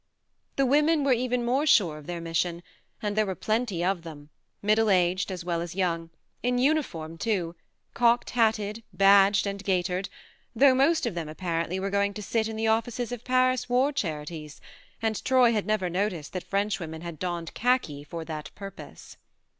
The 0.55 0.65
women 0.65 1.03
were 1.03 1.13
even 1.13 1.45
more 1.45 1.67
sure 1.67 1.99
of 1.99 2.07
their 2.07 2.19
mission; 2.19 2.63
and 3.03 3.15
there 3.15 3.27
were 3.27 3.35
plenty 3.35 3.83
of 3.83 4.01
them, 4.01 4.31
middle 4.63 4.89
aged 4.89 5.31
as 5.31 5.45
well 5.45 5.61
as 5.61 5.75
young, 5.75 6.09
in 6.41 6.57
uniform 6.57 7.19
too, 7.19 7.55
cocked 7.93 8.31
hatted, 8.31 8.81
badged 8.91 9.45
and 9.45 9.63
gaitered 9.63 10.09
though 10.55 10.73
most 10.73 11.05
of 11.05 11.13
them, 11.13 11.29
apparently, 11.29 11.79
were 11.79 11.91
going 11.91 12.15
to 12.15 12.23
sit 12.23 12.47
in 12.47 12.55
the 12.55 12.65
offices 12.65 13.11
of 13.11 13.23
Paris 13.23 13.69
war 13.69 13.91
charities, 13.91 14.59
and 15.03 15.23
Troy 15.23 15.53
had 15.53 15.67
never 15.67 15.87
noticed 15.87 16.33
that 16.33 16.49
Frenchwomen 16.49 17.01
had 17.01 17.19
donned 17.19 17.53
khaki 17.53 18.03
for 18.03 18.25
that 18.25 18.49
purpose. 18.55 19.17